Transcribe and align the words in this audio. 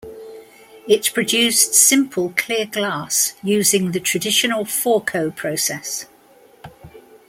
It 0.87 1.11
produced 1.13 1.75
simple 1.75 2.33
clear 2.35 2.65
glass 2.65 3.35
using 3.43 3.91
the 3.91 3.99
traditional 3.99 4.65
Fourcault 4.65 5.35
Process. 5.35 6.07